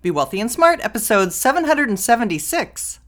Be 0.00 0.12
Wealthy 0.12 0.40
and 0.40 0.48
Smart, 0.48 0.78
episode 0.84 1.32
776. 1.32 3.00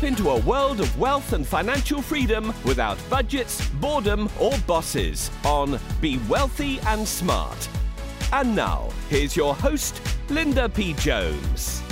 Step 0.00 0.08
into 0.08 0.30
a 0.30 0.40
world 0.40 0.80
of 0.80 0.98
wealth 0.98 1.34
and 1.34 1.46
financial 1.46 2.00
freedom 2.00 2.54
without 2.64 2.96
budgets, 3.10 3.68
boredom, 3.82 4.30
or 4.40 4.56
bosses 4.66 5.30
on 5.44 5.78
Be 6.00 6.18
Wealthy 6.26 6.80
and 6.86 7.06
Smart. 7.06 7.68
And 8.32 8.56
now, 8.56 8.88
here's 9.10 9.36
your 9.36 9.54
host, 9.54 10.00
Linda 10.30 10.70
P. 10.70 10.94
Jones. 10.94 11.82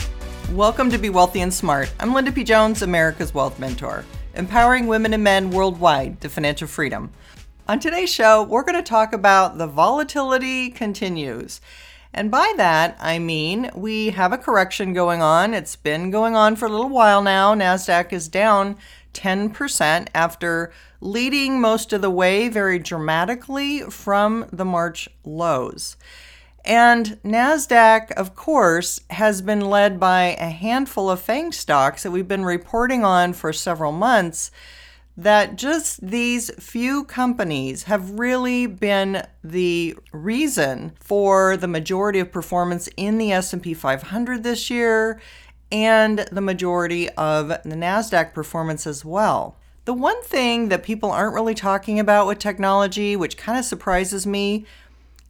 Welcome 0.53 0.91
to 0.91 0.97
Be 0.97 1.11
Wealthy 1.11 1.43
and 1.43 1.53
Smart. 1.53 1.93
I'm 2.01 2.15
Linda 2.15 2.33
P. 2.33 2.45
Jones, 2.45 2.81
America's 2.81 3.35
Wealth 3.35 3.59
Mentor, 3.59 4.07
empowering 4.33 4.87
women 4.87 5.13
and 5.13 5.23
men 5.23 5.51
worldwide 5.51 6.19
to 6.23 6.31
financial 6.31 6.67
freedom. 6.67 7.13
On 7.69 7.79
today's 7.79 8.11
show, 8.11 8.43
we're 8.43 8.65
going 8.65 8.83
to 8.83 8.89
talk 8.89 9.13
about 9.13 9.59
the 9.59 9.67
volatility 9.67 10.71
continues. 10.71 11.61
And 12.13 12.31
by 12.31 12.53
that, 12.57 12.97
I 13.01 13.19
mean 13.19 13.71
we 13.75 14.11
have 14.11 14.33
a 14.33 14.39
correction 14.39 14.93
going 14.93 15.23
on. 15.23 15.55
It's 15.55 15.77
been 15.77 16.11
going 16.11 16.35
on 16.35 16.57
for 16.57 16.67
a 16.67 16.71
little 16.71 16.89
while 16.89 17.23
now. 17.23 17.55
NASDAQ 17.55 18.13
is 18.13 18.29
down 18.29 18.77
10% 19.15 20.09
after 20.15 20.73
leading 21.01 21.61
most 21.61 21.93
of 21.93 22.03
the 22.03 22.11
way 22.11 22.49
very 22.49 22.79
dramatically 22.79 23.81
from 23.83 24.47
the 24.53 24.65
March 24.65 25.09
lows. 25.25 25.97
And 26.65 27.19
NASDAQ, 27.25 28.13
of 28.13 28.35
course, 28.35 29.01
has 29.11 29.41
been 29.41 29.61
led 29.61 29.99
by 29.99 30.37
a 30.39 30.51
handful 30.51 31.09
of 31.09 31.21
FANG 31.21 31.53
stocks 31.53 32.03
that 32.03 32.11
we've 32.11 32.29
been 32.29 32.45
reporting 32.45 33.05
on 33.05 33.33
for 33.33 33.53
several 33.53 33.93
months 33.93 34.51
that 35.19 35.57
just 35.57 36.01
these 36.01 36.49
few 36.61 37.03
companies 37.03 37.83
have 37.83 38.21
really 38.21 38.69
been 38.69 39.27
the 39.43 39.97
reason 40.13 40.93
for 41.01 41.57
the 41.57 41.67
majority 41.67 42.21
of 42.21 42.31
performance 42.31 42.89
in 42.97 43.19
the 43.19 43.33
S&P 43.33 43.75
500 43.75 44.45
this 44.45 44.71
year 44.71 45.21
and 45.73 46.21
the 46.31 46.41
majority 46.41 47.11
of 47.11 47.49
the 47.49 47.75
Nasdaq 47.75 48.33
performance 48.33 48.87
as 48.87 49.05
well. 49.05 49.57
The 49.87 49.93
one 49.93 50.23
thing 50.23 50.69
that 50.69 50.85
people 50.85 51.11
aren't 51.11 51.35
really 51.35 51.55
talking 51.55 51.99
about 51.99 52.29
with 52.29 52.39
technology, 52.39 53.17
which 53.17 53.37
kind 53.37 53.59
of 53.59 53.65
surprises 53.65 54.25
me, 54.25 54.67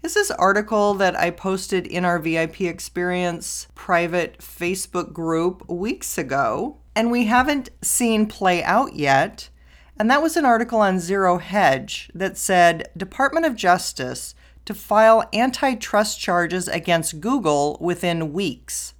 is 0.03 0.13
this 0.13 0.31
article 0.33 0.93
that 0.95 1.19
I 1.19 1.31
posted 1.31 1.87
in 1.87 2.05
our 2.05 2.19
VIP 2.19 2.61
experience 2.63 3.69
private 3.75 4.39
Facebook 4.39 5.15
group 5.15 5.67
weeks 5.67 6.19
ago, 6.19 6.77
and 6.95 7.11
we 7.11 7.25
haven't 7.25 7.71
seen 7.81 8.27
play 8.27 8.63
out 8.63 8.95
yet. 8.95 9.49
And 9.99 10.09
that 10.11 10.23
was 10.23 10.37
an 10.37 10.45
article 10.45 10.81
on 10.81 11.01
Zero 11.01 11.39
Hedge 11.39 12.09
that 12.15 12.39
said 12.39 12.89
Department 12.97 13.47
of 13.47 13.57
Justice 13.57 14.35
to 14.65 14.73
file 14.73 15.29
antitrust 15.33 16.21
charges 16.21 16.69
against 16.69 17.21
Google 17.21 17.77
within 17.81 18.33
weeks. 18.33 18.95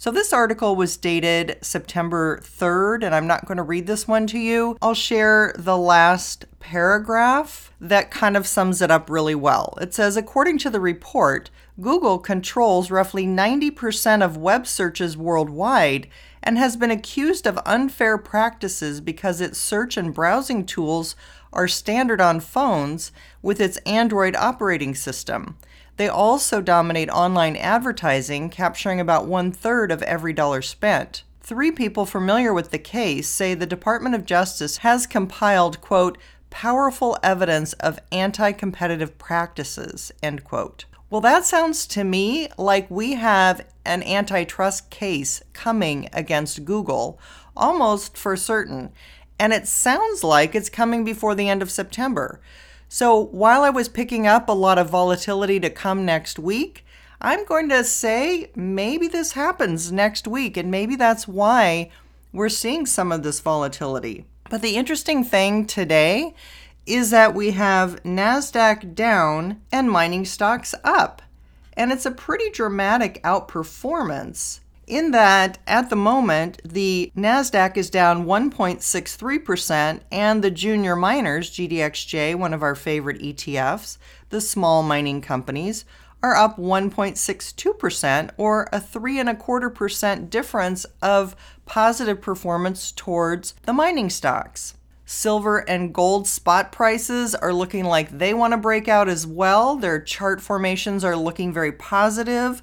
So, 0.00 0.12
this 0.12 0.32
article 0.32 0.76
was 0.76 0.96
dated 0.96 1.58
September 1.60 2.38
3rd, 2.38 3.04
and 3.04 3.12
I'm 3.12 3.26
not 3.26 3.46
going 3.46 3.56
to 3.56 3.64
read 3.64 3.88
this 3.88 4.06
one 4.06 4.28
to 4.28 4.38
you. 4.38 4.78
I'll 4.80 4.94
share 4.94 5.52
the 5.58 5.76
last 5.76 6.44
paragraph 6.60 7.72
that 7.80 8.12
kind 8.12 8.36
of 8.36 8.46
sums 8.46 8.80
it 8.80 8.92
up 8.92 9.10
really 9.10 9.34
well. 9.34 9.76
It 9.80 9.92
says 9.92 10.16
According 10.16 10.58
to 10.58 10.70
the 10.70 10.78
report, 10.78 11.50
Google 11.80 12.20
controls 12.20 12.92
roughly 12.92 13.26
90% 13.26 14.24
of 14.24 14.36
web 14.36 14.68
searches 14.68 15.16
worldwide 15.16 16.06
and 16.44 16.58
has 16.58 16.76
been 16.76 16.92
accused 16.92 17.44
of 17.44 17.58
unfair 17.66 18.16
practices 18.18 19.00
because 19.00 19.40
its 19.40 19.58
search 19.58 19.96
and 19.96 20.14
browsing 20.14 20.64
tools 20.64 21.16
are 21.52 21.66
standard 21.66 22.20
on 22.20 22.38
phones 22.38 23.10
with 23.42 23.60
its 23.60 23.78
Android 23.78 24.36
operating 24.36 24.94
system. 24.94 25.56
They 25.98 26.08
also 26.08 26.60
dominate 26.60 27.10
online 27.10 27.56
advertising, 27.56 28.50
capturing 28.50 29.00
about 29.00 29.26
one 29.26 29.50
third 29.50 29.90
of 29.90 30.00
every 30.04 30.32
dollar 30.32 30.62
spent. 30.62 31.24
Three 31.40 31.72
people 31.72 32.06
familiar 32.06 32.54
with 32.54 32.70
the 32.70 32.78
case 32.78 33.28
say 33.28 33.52
the 33.52 33.66
Department 33.66 34.14
of 34.14 34.24
Justice 34.24 34.78
has 34.78 35.08
compiled, 35.08 35.80
quote, 35.80 36.16
powerful 36.50 37.18
evidence 37.20 37.72
of 37.74 37.98
anti 38.12 38.52
competitive 38.52 39.18
practices, 39.18 40.12
end 40.22 40.44
quote. 40.44 40.84
Well, 41.10 41.20
that 41.22 41.44
sounds 41.44 41.84
to 41.88 42.04
me 42.04 42.48
like 42.56 42.88
we 42.88 43.14
have 43.14 43.66
an 43.84 44.04
antitrust 44.04 44.90
case 44.90 45.42
coming 45.52 46.08
against 46.12 46.64
Google, 46.64 47.18
almost 47.56 48.16
for 48.16 48.36
certain. 48.36 48.92
And 49.36 49.52
it 49.52 49.66
sounds 49.66 50.22
like 50.22 50.54
it's 50.54 50.70
coming 50.70 51.02
before 51.02 51.34
the 51.34 51.48
end 51.48 51.60
of 51.60 51.72
September. 51.72 52.40
So 52.88 53.18
while 53.18 53.62
I 53.62 53.70
was 53.70 53.88
picking 53.88 54.26
up 54.26 54.48
a 54.48 54.52
lot 54.52 54.78
of 54.78 54.88
volatility 54.90 55.60
to 55.60 55.70
come 55.70 56.04
next 56.04 56.38
week, 56.38 56.84
I'm 57.20 57.44
going 57.44 57.68
to 57.68 57.84
say 57.84 58.50
maybe 58.54 59.08
this 59.08 59.32
happens 59.32 59.92
next 59.92 60.26
week, 60.26 60.56
and 60.56 60.70
maybe 60.70 60.96
that's 60.96 61.28
why 61.28 61.90
we're 62.32 62.48
seeing 62.48 62.86
some 62.86 63.12
of 63.12 63.22
this 63.22 63.40
volatility. 63.40 64.24
But 64.48 64.62
the 64.62 64.76
interesting 64.76 65.24
thing 65.24 65.66
today 65.66 66.34
is 66.86 67.10
that 67.10 67.34
we 67.34 67.50
have 67.50 68.02
NASDAQ 68.02 68.94
down 68.94 69.60
and 69.70 69.90
mining 69.90 70.24
stocks 70.24 70.74
up. 70.82 71.20
And 71.74 71.92
it's 71.92 72.06
a 72.06 72.10
pretty 72.10 72.50
dramatic 72.50 73.22
outperformance 73.22 74.60
in 74.88 75.10
that 75.12 75.58
at 75.66 75.90
the 75.90 75.96
moment 75.96 76.60
the 76.64 77.12
Nasdaq 77.16 77.76
is 77.76 77.90
down 77.90 78.24
1.63% 78.24 80.00
and 80.10 80.42
the 80.42 80.50
junior 80.50 80.96
miners 80.96 81.50
GDXJ 81.50 82.34
one 82.34 82.54
of 82.54 82.62
our 82.62 82.74
favorite 82.74 83.20
ETFs 83.20 83.98
the 84.30 84.40
small 84.40 84.82
mining 84.82 85.20
companies 85.20 85.84
are 86.22 86.34
up 86.34 86.56
1.62% 86.56 88.30
or 88.36 88.68
a 88.72 88.80
three 88.80 89.20
and 89.20 89.28
a 89.28 89.34
quarter 89.34 89.70
percent 89.70 90.30
difference 90.30 90.84
of 91.00 91.36
positive 91.66 92.20
performance 92.20 92.90
towards 92.92 93.52
the 93.62 93.72
mining 93.72 94.10
stocks. 94.10 94.74
Silver 95.04 95.58
and 95.70 95.94
gold 95.94 96.26
spot 96.26 96.72
prices 96.72 97.34
are 97.34 97.52
looking 97.52 97.84
like 97.84 98.10
they 98.10 98.34
want 98.34 98.52
to 98.52 98.58
break 98.58 98.88
out 98.88 99.08
as 99.08 99.26
well. 99.26 99.76
Their 99.76 100.00
chart 100.00 100.40
formations 100.40 101.04
are 101.04 101.16
looking 101.16 101.52
very 101.52 101.72
positive 101.72 102.62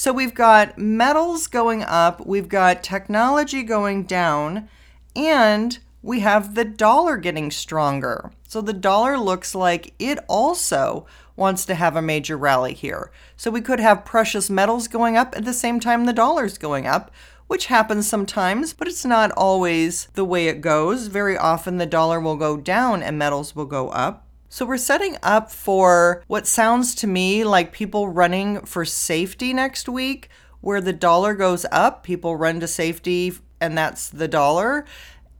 so 0.00 0.14
we've 0.14 0.32
got 0.32 0.78
metals 0.78 1.46
going 1.46 1.82
up, 1.82 2.26
we've 2.26 2.48
got 2.48 2.82
technology 2.82 3.62
going 3.62 4.04
down, 4.04 4.66
and 5.14 5.78
we 6.00 6.20
have 6.20 6.54
the 6.54 6.64
dollar 6.64 7.18
getting 7.18 7.50
stronger. 7.50 8.32
So 8.48 8.62
the 8.62 8.72
dollar 8.72 9.18
looks 9.18 9.54
like 9.54 9.92
it 9.98 10.18
also 10.26 11.04
wants 11.36 11.66
to 11.66 11.74
have 11.74 11.96
a 11.96 12.00
major 12.00 12.38
rally 12.38 12.72
here. 12.72 13.10
So 13.36 13.50
we 13.50 13.60
could 13.60 13.78
have 13.78 14.06
precious 14.06 14.48
metals 14.48 14.88
going 14.88 15.18
up 15.18 15.36
at 15.36 15.44
the 15.44 15.52
same 15.52 15.80
time 15.80 16.06
the 16.06 16.14
dollar's 16.14 16.56
going 16.56 16.86
up, 16.86 17.10
which 17.46 17.66
happens 17.66 18.08
sometimes, 18.08 18.72
but 18.72 18.88
it's 18.88 19.04
not 19.04 19.30
always 19.32 20.06
the 20.14 20.24
way 20.24 20.48
it 20.48 20.62
goes. 20.62 21.08
Very 21.08 21.36
often 21.36 21.76
the 21.76 21.84
dollar 21.84 22.18
will 22.18 22.36
go 22.36 22.56
down 22.56 23.02
and 23.02 23.18
metals 23.18 23.54
will 23.54 23.66
go 23.66 23.90
up. 23.90 24.26
So 24.52 24.66
we're 24.66 24.78
setting 24.78 25.16
up 25.22 25.52
for 25.52 26.24
what 26.26 26.44
sounds 26.44 26.96
to 26.96 27.06
me 27.06 27.44
like 27.44 27.70
people 27.70 28.08
running 28.08 28.62
for 28.62 28.84
safety 28.84 29.54
next 29.54 29.88
week, 29.88 30.28
where 30.60 30.80
the 30.80 30.92
dollar 30.92 31.34
goes 31.34 31.64
up, 31.70 32.02
people 32.02 32.34
run 32.34 32.58
to 32.58 32.66
safety, 32.66 33.32
and 33.60 33.78
that's 33.78 34.08
the 34.08 34.26
dollar. 34.26 34.86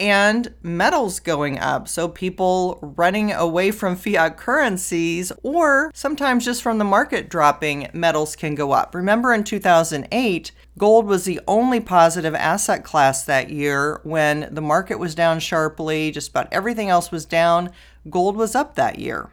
And 0.01 0.55
metals 0.63 1.21
going 1.21 1.59
up. 1.59 1.87
So 1.87 2.09
people 2.09 2.79
running 2.83 3.33
away 3.33 3.71
from 3.71 3.95
fiat 3.95 4.39
currencies, 4.39 5.31
or 5.43 5.91
sometimes 5.95 6.45
just 6.45 6.63
from 6.63 6.79
the 6.79 6.85
market 6.85 7.29
dropping, 7.29 7.89
metals 7.93 8.35
can 8.35 8.55
go 8.55 8.73
up. 8.73 8.95
Remember 8.95 9.33
in 9.33 9.45
2008, 9.45 10.53
gold 10.79 11.07
was 11.07 11.25
the 11.25 11.41
only 11.47 11.81
positive 11.81 12.35
asset 12.35 12.83
class 12.83 13.25
that 13.25 13.51
year 13.51 14.01
when 14.03 14.49
the 14.51 14.63
market 14.63 14.99
was 14.99 15.15
down 15.15 15.39
sharply, 15.39 16.11
just 16.11 16.31
about 16.31 16.51
everything 16.51 16.89
else 16.89 17.13
was 17.13 17.27
down 17.27 17.71
gold 18.09 18.37
was 18.37 18.55
up 18.55 18.75
that 18.77 18.99
year. 18.99 19.31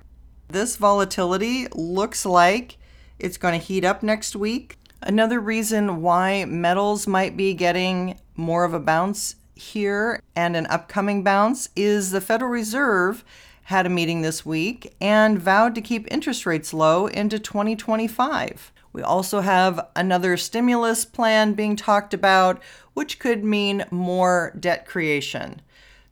This 0.49 0.75
volatility 0.75 1.67
looks 1.73 2.25
like 2.25 2.77
it's 3.19 3.37
going 3.37 3.59
to 3.59 3.65
heat 3.65 3.85
up 3.85 4.03
next 4.03 4.35
week. 4.35 4.77
Another 5.01 5.39
reason 5.39 6.01
why 6.01 6.45
metals 6.45 7.07
might 7.07 7.37
be 7.37 7.53
getting 7.53 8.19
more 8.35 8.63
of 8.63 8.73
a 8.73 8.79
bounce 8.79 9.35
here 9.57 10.21
and 10.35 10.55
an 10.55 10.67
upcoming 10.67 11.23
bounce 11.23 11.69
is 11.75 12.11
the 12.11 12.21
Federal 12.21 12.51
Reserve 12.51 13.23
had 13.63 13.85
a 13.85 13.89
meeting 13.89 14.21
this 14.21 14.45
week 14.45 14.95
and 15.01 15.37
vowed 15.37 15.75
to 15.75 15.81
keep 15.81 16.07
interest 16.09 16.45
rates 16.45 16.73
low 16.73 17.07
into 17.07 17.37
2025. 17.37 18.71
We 18.93 19.01
also 19.01 19.41
have 19.41 19.89
another 19.95 20.37
stimulus 20.37 21.03
plan 21.03 21.53
being 21.53 21.75
talked 21.75 22.13
about, 22.13 22.63
which 22.93 23.19
could 23.19 23.43
mean 23.43 23.83
more 23.91 24.53
debt 24.57 24.85
creation. 24.85 25.61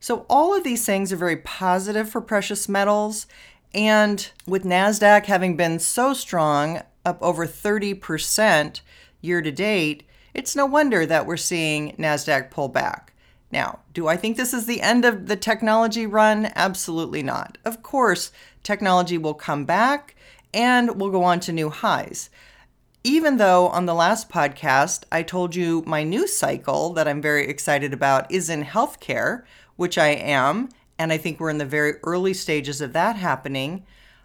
So, 0.00 0.26
all 0.28 0.54
of 0.54 0.64
these 0.64 0.84
things 0.84 1.12
are 1.12 1.16
very 1.16 1.38
positive 1.38 2.10
for 2.10 2.20
precious 2.20 2.68
metals. 2.68 3.26
And 3.74 4.30
with 4.46 4.64
NASDAQ 4.64 5.24
having 5.24 5.56
been 5.56 5.78
so 5.78 6.12
strong, 6.12 6.82
up 7.06 7.18
over 7.22 7.46
30% 7.46 8.80
year 9.22 9.40
to 9.40 9.50
date, 9.50 10.02
it's 10.34 10.54
no 10.54 10.66
wonder 10.66 11.06
that 11.06 11.24
we're 11.24 11.38
seeing 11.38 11.92
NASDAQ 11.96 12.50
pull 12.50 12.68
back. 12.68 13.14
Now, 13.50 13.80
do 13.92 14.08
I 14.08 14.16
think 14.16 14.36
this 14.36 14.52
is 14.52 14.66
the 14.66 14.82
end 14.82 15.04
of 15.04 15.26
the 15.26 15.36
technology 15.36 16.06
run? 16.06 16.52
Absolutely 16.56 17.22
not. 17.22 17.58
Of 17.64 17.82
course, 17.82 18.32
technology 18.62 19.18
will 19.18 19.34
come 19.34 19.64
back 19.64 20.16
and 20.52 20.98
we'll 21.00 21.10
go 21.10 21.22
on 21.22 21.40
to 21.40 21.52
new 21.52 21.70
highs. 21.70 22.30
Even 23.04 23.36
though 23.36 23.68
on 23.68 23.86
the 23.86 23.94
last 23.94 24.28
podcast 24.28 25.04
I 25.12 25.22
told 25.22 25.54
you 25.54 25.84
my 25.86 26.02
new 26.02 26.26
cycle 26.26 26.92
that 26.94 27.06
I'm 27.06 27.22
very 27.22 27.46
excited 27.46 27.92
about 27.92 28.30
is 28.32 28.50
in 28.50 28.64
healthcare, 28.64 29.44
which 29.76 29.96
I 29.96 30.08
am, 30.08 30.70
and 30.98 31.12
I 31.12 31.16
think 31.16 31.38
we're 31.38 31.50
in 31.50 31.58
the 31.58 31.64
very 31.64 31.94
early 32.02 32.34
stages 32.34 32.80
of 32.80 32.92
that 32.94 33.14
happening. 33.14 33.84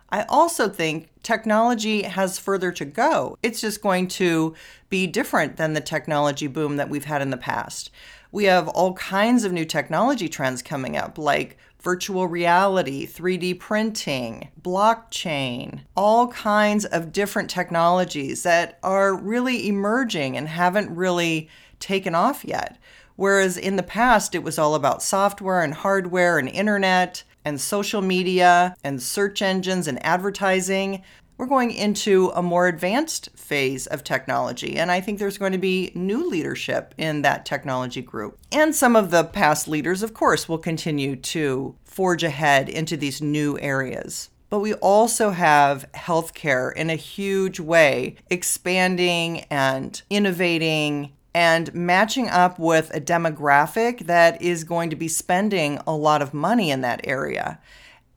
I 0.10 0.24
also 0.24 0.68
think 0.68 1.10
technology 1.24 2.04
has 2.04 2.40
further 2.40 2.72
to 2.72 2.86
go. 2.86 3.38
It's 3.44 3.62
just 3.62 3.82
going 3.82 4.08
to 4.10 4.56
be 4.90 5.08
different 5.08 5.58
than 5.58 5.74
the 5.74 5.82
technology 5.82 6.48
boom 6.48 6.78
that 6.78 6.90
we've 6.90 7.06
had 7.06 7.22
in 7.22 7.30
the 7.30 7.38
past. 7.38 7.92
We 8.32 8.46
have 8.46 8.70
all 8.70 8.94
kinds 8.94 9.44
of 9.44 9.52
new 9.52 9.66
technology 9.66 10.30
trends 10.30 10.62
coming 10.62 10.96
up, 10.96 11.18
like 11.18 11.58
virtual 11.82 12.28
reality, 12.28 13.06
3D 13.06 13.60
printing, 13.60 14.50
blockchain, 14.62 15.82
all 15.98 16.28
kinds 16.30 16.86
of 16.86 17.12
different 17.12 17.50
technologies 17.50 18.44
that 18.44 18.80
are 18.84 19.16
really 19.16 19.68
emerging 19.68 20.38
and 20.38 20.48
haven't 20.48 20.96
really 20.96 21.50
taken 21.80 22.16
off 22.16 22.46
yet. 22.46 22.78
Whereas 23.16 23.58
in 23.58 23.76
the 23.76 23.84
past, 23.84 24.34
it 24.34 24.44
was 24.44 24.58
all 24.58 24.76
about 24.76 25.04
software 25.04 25.62
and 25.62 25.74
hardware 25.74 26.40
and 26.40 26.48
internet 26.48 27.24
and 27.44 27.60
social 27.60 28.02
media 28.02 28.76
and 28.84 29.02
search 29.02 29.42
engines 29.42 29.88
and 29.88 30.04
advertising. 30.06 31.04
We're 31.42 31.48
going 31.48 31.72
into 31.72 32.32
a 32.36 32.44
more 32.44 32.68
advanced 32.68 33.30
phase 33.36 33.88
of 33.88 34.04
technology, 34.04 34.78
and 34.78 34.92
I 34.92 35.02
think 35.02 35.18
there's 35.18 35.40
going 35.40 35.54
to 35.54 35.58
be 35.58 35.92
new 35.96 36.30
leadership 36.30 36.94
in 37.00 37.24
that 37.24 37.48
technology 37.48 38.04
group. 38.04 38.38
And 38.52 38.76
some 38.76 38.96
of 38.96 39.10
the 39.10 39.24
past 39.24 39.68
leaders, 39.68 40.04
of 40.04 40.14
course, 40.14 40.48
will 40.48 40.60
continue 40.60 41.16
to 41.16 41.76
forge 41.84 42.24
ahead 42.24 42.70
into 42.70 42.96
these 42.96 43.24
new 43.24 43.58
areas. 43.58 44.30
But 44.52 44.60
we 44.60 44.76
also 44.76 45.32
have 45.32 45.92
healthcare 45.96 46.72
in 46.76 46.92
a 46.92 46.96
huge 46.96 47.60
way 47.60 48.18
expanding 48.30 49.40
and 49.50 50.00
innovating 50.12 51.12
and 51.34 51.74
matching 51.74 52.30
up 52.30 52.60
with 52.60 52.94
a 52.94 53.02
demographic 53.02 54.02
that 54.06 54.40
is 54.44 54.64
going 54.64 54.92
to 54.92 54.96
be 54.96 55.08
spending 55.08 55.80
a 55.88 55.96
lot 55.96 56.22
of 56.22 56.36
money 56.36 56.70
in 56.70 56.82
that 56.82 57.02
area. 57.04 57.60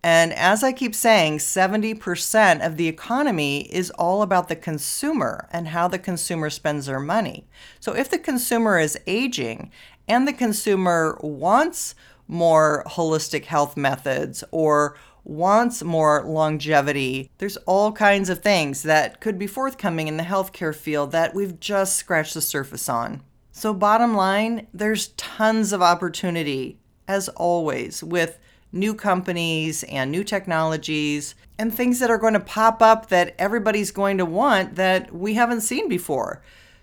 And 0.04 0.34
as 0.34 0.62
I 0.62 0.72
keep 0.72 0.94
saying, 0.94 1.38
70% 1.38 2.64
of 2.64 2.76
the 2.76 2.88
economy 2.88 3.62
is 3.72 3.88
all 3.92 4.20
about 4.20 4.48
the 4.48 4.54
consumer 4.54 5.48
and 5.50 5.68
how 5.68 5.88
the 5.88 5.98
consumer 5.98 6.50
spends 6.50 6.84
their 6.84 7.00
money. 7.00 7.46
So 7.80 7.96
if 7.96 8.10
the 8.10 8.18
consumer 8.18 8.78
is 8.78 8.98
aging 9.06 9.70
and 10.06 10.28
the 10.28 10.34
consumer 10.34 11.18
wants 11.22 11.94
more 12.28 12.84
holistic 12.86 13.46
health 13.46 13.78
methods 13.78 14.44
or 14.50 14.94
wants 15.24 15.82
more 15.82 16.22
longevity. 16.26 17.30
There's 17.38 17.56
all 17.58 17.90
kinds 17.90 18.28
of 18.28 18.42
things 18.42 18.82
that 18.82 19.20
could 19.20 19.38
be 19.38 19.46
forthcoming 19.46 20.06
in 20.06 20.18
the 20.18 20.22
healthcare 20.22 20.74
field 20.74 21.12
that 21.12 21.34
we've 21.34 21.58
just 21.58 21.96
scratched 21.96 22.34
the 22.34 22.42
surface 22.42 22.90
on. 22.90 23.22
So, 23.50 23.72
bottom 23.72 24.14
line, 24.14 24.66
there's 24.74 25.08
tons 25.16 25.72
of 25.72 25.80
opportunity, 25.80 26.78
as 27.08 27.30
always, 27.30 28.04
with 28.04 28.38
new 28.74 28.94
companies 28.94 29.82
and 29.84 30.10
new 30.10 30.22
technologies 30.22 31.34
and 31.58 31.72
things 31.72 32.00
that 32.00 32.10
are 32.10 32.18
going 32.18 32.34
to 32.34 32.40
pop 32.40 32.82
up 32.82 33.08
that 33.08 33.34
everybody's 33.38 33.90
going 33.90 34.18
to 34.18 34.26
want 34.26 34.74
that 34.74 35.14
we 35.14 35.34
haven't 35.34 35.62
seen 35.62 35.88
before. 35.88 36.42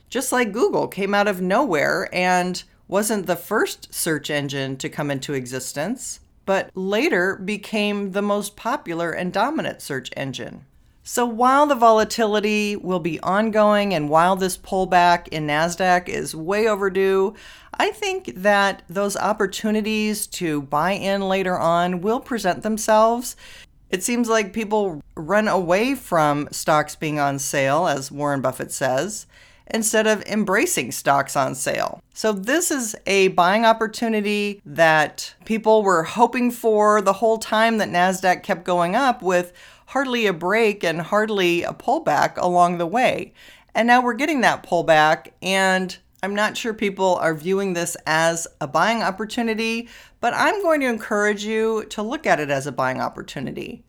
Just 0.09 0.31
like 0.31 0.51
Google 0.51 0.87
came 0.87 1.13
out 1.13 1.27
of 1.27 1.41
nowhere 1.41 2.09
and 2.11 2.63
wasn't 2.87 3.27
the 3.27 3.35
first 3.35 3.93
search 3.93 4.29
engine 4.29 4.77
to 4.77 4.89
come 4.89 5.11
into 5.11 5.33
existence 5.33 6.19
but 6.45 6.69
later 6.75 7.35
became 7.37 8.11
the 8.11 8.21
most 8.21 8.55
popular 8.55 9.11
and 9.11 9.31
dominant 9.31 9.81
search 9.81 10.09
engine. 10.17 10.65
So 11.03 11.25
while 11.25 11.65
the 11.65 11.75
volatility 11.75 12.75
will 12.75 12.99
be 12.99 13.19
ongoing 13.21 13.93
and 13.93 14.07
while 14.07 14.35
this 14.35 14.57
pullback 14.57 15.27
in 15.29 15.47
NASDAQ 15.47 16.07
is 16.07 16.35
way 16.35 16.67
overdue, 16.67 17.33
I 17.73 17.89
think 17.89 18.33
that 18.35 18.83
those 18.87 19.17
opportunities 19.17 20.27
to 20.27 20.61
buy 20.61 20.91
in 20.91 21.27
later 21.27 21.57
on 21.57 22.01
will 22.01 22.19
present 22.19 22.61
themselves. 22.61 23.35
It 23.89 24.03
seems 24.03 24.29
like 24.29 24.53
people 24.53 25.01
run 25.15 25.47
away 25.47 25.95
from 25.95 26.47
stocks 26.51 26.95
being 26.95 27.19
on 27.19 27.39
sale, 27.39 27.87
as 27.87 28.11
Warren 28.11 28.41
Buffett 28.41 28.71
says, 28.71 29.25
instead 29.67 30.05
of 30.05 30.23
embracing 30.23 30.91
stocks 30.91 31.35
on 31.35 31.55
sale. 31.55 32.01
So, 32.13 32.31
this 32.31 32.71
is 32.71 32.95
a 33.05 33.29
buying 33.29 33.65
opportunity 33.65 34.61
that 34.65 35.33
people 35.45 35.83
were 35.83 36.03
hoping 36.03 36.51
for 36.51 37.01
the 37.01 37.13
whole 37.13 37.37
time 37.37 37.79
that 37.79 37.89
NASDAQ 37.89 38.43
kept 38.43 38.63
going 38.63 38.95
up 38.95 39.21
with 39.21 39.51
hardly 39.91 40.25
a 40.25 40.31
break 40.31 40.85
and 40.85 41.01
hardly 41.01 41.63
a 41.63 41.73
pullback 41.73 42.37
along 42.37 42.77
the 42.77 42.87
way. 42.87 43.33
And 43.75 43.87
now 43.87 44.01
we're 44.01 44.13
getting 44.13 44.39
that 44.39 44.63
pullback, 44.63 45.31
and 45.41 45.97
I'm 46.23 46.33
not 46.33 46.55
sure 46.55 46.73
people 46.73 47.15
are 47.15 47.35
viewing 47.35 47.73
this 47.73 47.97
as 48.05 48.47
a 48.61 48.67
buying 48.69 49.03
opportunity, 49.03 49.89
but 50.21 50.33
I'm 50.33 50.61
going 50.61 50.79
to 50.79 50.87
encourage 50.87 51.43
you 51.43 51.83
to 51.89 52.01
look 52.01 52.25
at 52.25 52.39
it 52.39 52.49
as 52.49 52.67
a 52.67 52.71
buying 52.71 53.01
opportunity. 53.01 53.83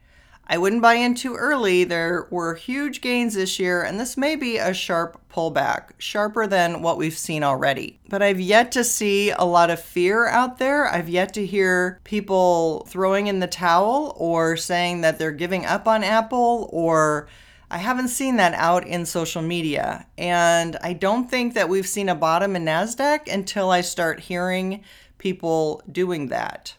I 0.47 0.59
wouldn't 0.59 0.83
buy 0.83 0.95
in 0.95 1.15
too 1.15 1.35
early. 1.35 1.85
There 1.85 2.27
were 2.31 2.55
huge 2.55 3.01
gains 3.01 3.35
this 3.35 3.59
year, 3.59 3.83
and 3.83 3.99
this 3.99 4.17
may 4.17 4.37
be 4.37 4.59
a 4.59 4.75
sharp 4.75 5.21
pullback, 5.33 5.91
sharper 5.99 6.47
than 6.47 6.83
what 6.83 6.99
we've 6.99 7.17
seen 7.17 7.43
already. 7.43 7.99
But 8.09 8.23
I've 8.23 8.41
yet 8.41 8.73
to 8.73 8.85
see 8.85 9.31
a 9.31 9.45
lot 9.45 9.71
of 9.71 9.81
fear 9.81 10.27
out 10.27 10.59
there. 10.59 10.87
I've 10.87 11.09
yet 11.09 11.33
to 11.35 11.47
hear 11.47 12.01
people 12.05 12.87
throwing 12.89 13.29
in 13.29 13.41
the 13.41 13.47
towel 13.47 14.15
or 14.19 14.57
saying 14.57 15.01
that 15.03 15.19
they're 15.19 15.33
giving 15.33 15.65
up 15.65 15.87
on 15.89 16.05
Apple 16.05 16.69
or 16.73 17.29
I 17.71 17.79
haven't 17.79 18.09
seen 18.09 18.37
that 18.37 18.53
out 18.53 18.87
in 18.87 19.07
social 19.07 19.41
media. 19.41 20.07
And 20.19 20.77
I 20.83 20.93
don't 20.93 21.31
think 21.31 21.55
that 21.55 21.71
we've 21.71 21.87
seen 21.87 22.11
a 22.11 22.15
bottom 22.15 22.55
in 22.55 22.67
NASDAQ 22.67 23.33
until 23.33 23.71
I 23.71 23.81
start 23.81 24.21
hearing 24.21 24.85
people 25.17 25.83
doing 25.91 26.29
that. 26.29 26.75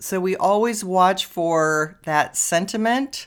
So 0.00 0.18
we 0.18 0.34
always 0.34 0.82
watch 0.82 1.26
for 1.26 1.98
that 2.04 2.34
sentiment 2.34 3.26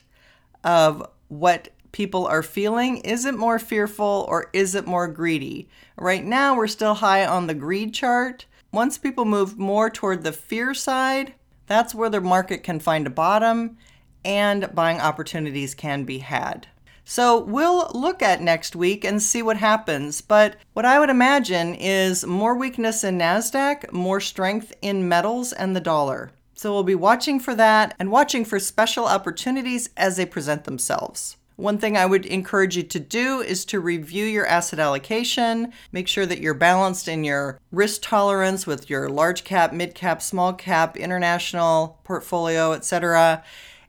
of 0.63 1.07
what 1.27 1.69
people 1.91 2.25
are 2.25 2.41
feeling. 2.41 2.97
Is 2.97 3.25
it 3.25 3.35
more 3.35 3.59
fearful 3.59 4.25
or 4.27 4.49
is 4.53 4.73
it 4.73 4.87
more 4.87 5.07
greedy? 5.07 5.69
Right 5.95 6.25
now, 6.25 6.55
we're 6.55 6.65
still 6.65 6.95
high 6.95 7.25
on 7.25 7.45
the 7.45 7.53
greed 7.53 7.93
chart. 7.93 8.47
Once 8.71 8.97
people 8.97 9.23
move 9.23 9.59
more 9.59 9.91
toward 9.91 10.23
the 10.23 10.31
fear 10.31 10.73
side, 10.73 11.35
that's 11.67 11.93
where 11.93 12.09
the 12.09 12.19
market 12.19 12.63
can 12.63 12.79
find 12.79 13.05
a 13.05 13.11
bottom 13.11 13.77
and 14.25 14.73
buying 14.73 14.99
opportunities 14.99 15.75
can 15.75 16.05
be 16.05 16.17
had. 16.17 16.65
So 17.05 17.39
we'll 17.39 17.91
look 17.93 18.23
at 18.23 18.41
next 18.41 18.75
week 18.75 19.03
and 19.03 19.21
see 19.21 19.43
what 19.43 19.57
happens. 19.57 20.21
But 20.21 20.55
what 20.73 20.85
I 20.85 20.99
would 20.99 21.11
imagine 21.11 21.75
is 21.75 22.25
more 22.25 22.57
weakness 22.57 23.03
in 23.03 23.19
NASDAQ, 23.19 23.91
more 23.91 24.19
strength 24.19 24.73
in 24.81 25.07
metals 25.07 25.53
and 25.53 25.75
the 25.75 25.81
dollar. 25.81 26.31
So 26.53 26.71
we'll 26.73 26.83
be 26.83 26.95
watching 26.95 27.39
for 27.39 27.55
that 27.55 27.95
and 27.99 28.11
watching 28.11 28.45
for 28.45 28.59
special 28.59 29.05
opportunities 29.05 29.89
as 29.97 30.17
they 30.17 30.25
present 30.25 30.65
themselves. 30.65 31.37
One 31.55 31.77
thing 31.77 31.95
I 31.95 32.05
would 32.05 32.25
encourage 32.25 32.75
you 32.75 32.83
to 32.83 32.99
do 32.99 33.41
is 33.41 33.63
to 33.65 33.79
review 33.79 34.25
your 34.25 34.47
asset 34.47 34.79
allocation. 34.79 35.71
Make 35.91 36.07
sure 36.07 36.25
that 36.25 36.39
you're 36.39 36.55
balanced 36.55 37.07
in 37.07 37.23
your 37.23 37.59
risk 37.71 38.01
tolerance 38.01 38.65
with 38.65 38.89
your 38.89 39.07
large 39.07 39.43
cap, 39.43 39.71
mid 39.71 39.93
cap, 39.93 40.21
small 40.21 40.53
cap, 40.53 40.97
international 40.97 41.99
portfolio, 42.03 42.73
etc. 42.73 43.43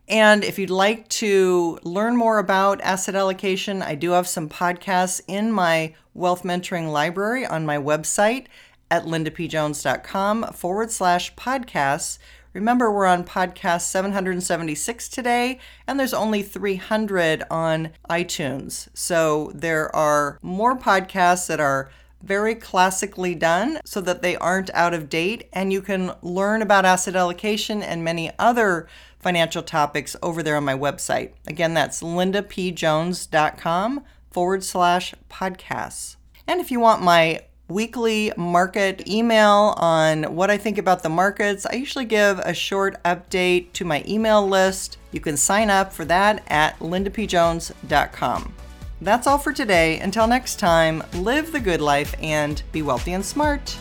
And 0.08 0.44
if 0.44 0.58
you'd 0.58 0.68
like 0.68 1.08
to 1.08 1.78
learn 1.82 2.16
more 2.16 2.38
about 2.38 2.82
asset 2.82 3.14
allocation, 3.14 3.80
I 3.80 3.94
do 3.94 4.10
have 4.10 4.28
some 4.28 4.50
podcasts 4.50 5.22
in 5.26 5.50
my 5.50 5.94
wealth 6.12 6.42
mentoring 6.42 6.92
library 6.92 7.46
on 7.46 7.64
my 7.64 7.78
website 7.78 8.46
at 8.90 9.04
lindapjones.com 9.04 10.52
forward 10.52 10.90
slash 10.90 11.34
podcasts 11.34 12.18
Remember, 12.54 12.90
we're 12.90 13.04
on 13.04 13.24
podcast 13.24 13.82
776 13.82 15.08
today, 15.08 15.58
and 15.88 15.98
there's 15.98 16.14
only 16.14 16.40
300 16.40 17.42
on 17.50 17.90
iTunes. 18.08 18.86
So 18.94 19.50
there 19.52 19.94
are 19.94 20.38
more 20.40 20.78
podcasts 20.78 21.48
that 21.48 21.58
are 21.58 21.90
very 22.22 22.54
classically 22.54 23.34
done 23.34 23.80
so 23.84 24.00
that 24.00 24.22
they 24.22 24.36
aren't 24.36 24.70
out 24.72 24.94
of 24.94 25.08
date, 25.08 25.48
and 25.52 25.72
you 25.72 25.82
can 25.82 26.12
learn 26.22 26.62
about 26.62 26.84
asset 26.84 27.16
allocation 27.16 27.82
and 27.82 28.04
many 28.04 28.30
other 28.38 28.86
financial 29.18 29.64
topics 29.64 30.14
over 30.22 30.40
there 30.40 30.56
on 30.56 30.64
my 30.64 30.76
website. 30.76 31.32
Again, 31.48 31.74
that's 31.74 32.02
lindapjones.com 32.02 34.04
forward 34.30 34.62
slash 34.62 35.12
podcasts. 35.28 36.14
And 36.46 36.60
if 36.60 36.70
you 36.70 36.78
want 36.78 37.02
my 37.02 37.40
weekly 37.68 38.32
market 38.36 39.08
email 39.08 39.74
on 39.76 40.34
what 40.34 40.50
I 40.50 40.58
think 40.58 40.78
about 40.78 41.02
the 41.02 41.08
markets. 41.08 41.66
I 41.66 41.74
usually 41.74 42.04
give 42.04 42.38
a 42.40 42.52
short 42.52 43.02
update 43.04 43.72
to 43.74 43.84
my 43.84 44.04
email 44.06 44.46
list. 44.46 44.98
You 45.12 45.20
can 45.20 45.36
sign 45.36 45.70
up 45.70 45.92
for 45.92 46.04
that 46.04 46.42
at 46.48 46.78
lindapjones.com. 46.78 48.54
That's 49.00 49.26
all 49.26 49.38
for 49.38 49.52
today. 49.52 49.98
Until 50.00 50.26
next 50.26 50.58
time, 50.58 51.02
live 51.14 51.52
the 51.52 51.60
good 51.60 51.80
life 51.80 52.14
and 52.20 52.62
be 52.72 52.82
wealthy 52.82 53.12
and 53.12 53.24
smart. 53.24 53.76